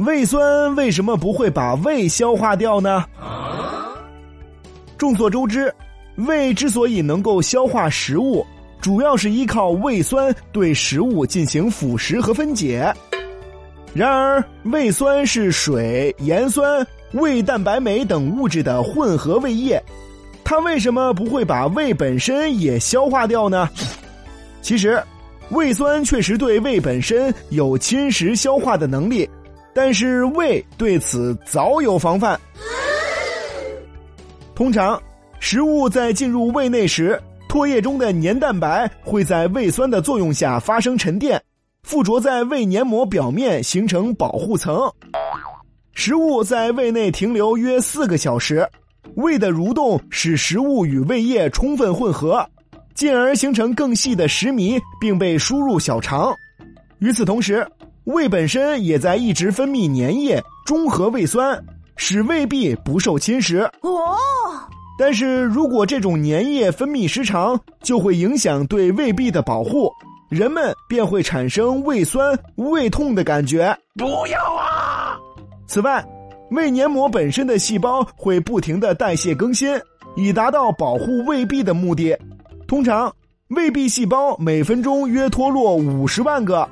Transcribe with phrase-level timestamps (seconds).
[0.00, 3.04] 胃酸为什么不会把胃消化掉呢？
[4.96, 5.70] 众所周知，
[6.16, 8.42] 胃之所以能够消化食物，
[8.80, 12.90] 主要是依靠胃酸对食物进行腐蚀和分解。
[13.92, 19.82] 然而，胃酸是水、盐酸、胃蛋白酶等物质的混合胃液，
[20.42, 23.68] 它为什么不会把胃本身也消化掉呢？
[24.62, 24.98] 其实，
[25.50, 29.28] 胃酸确实对胃本身有侵蚀消化的能力。
[29.74, 32.38] 但是胃对此早有防范。
[34.54, 35.00] 通常，
[35.38, 41.42] 食物在进入胃内时，唾液中的黏蛋白会在胃酸的作用下发生沉淀，
[41.82, 44.90] 附着在胃黏膜表面形成保护层。
[45.94, 48.68] 食物在胃内停留约四个小时，
[49.16, 52.46] 胃的蠕动使食物与胃液充分混合，
[52.94, 56.34] 进而形成更细的食糜，并被输入小肠。
[56.98, 57.66] 与此同时，
[58.10, 61.62] 胃本身也在一直分泌粘液，中和胃酸，
[61.96, 63.64] 使胃壁不受侵蚀。
[63.80, 64.16] 哦，
[64.98, 69.90] 但是如果这种粘液分泌时长，就会影响对胃壁的保护，
[70.28, 73.76] 人们便会产生胃酸、胃痛的感觉。
[73.94, 75.16] 不要啊！
[75.66, 76.04] 此外，
[76.50, 79.78] 胃黏膜本身的细胞会不停的代谢更新，
[80.16, 82.16] 以达到保护胃壁的目的。
[82.66, 83.12] 通常，
[83.48, 86.68] 胃壁细胞每分钟约脱落五十万个。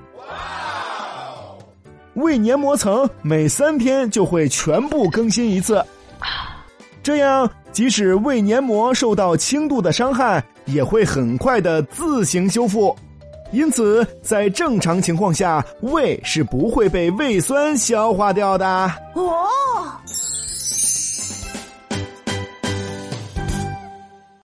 [2.18, 5.84] 胃黏膜层每三天就会全部更新一次，
[7.02, 12.94] 这样即使胃黏膜受到轻度的伤害，也会很快的自行修复。
[13.52, 18.66] 因此，在正常情况下，胃是不会被胃酸消化掉的。
[19.14, 19.46] 哦。